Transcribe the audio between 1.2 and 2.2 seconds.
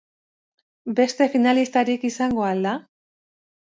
finalistarik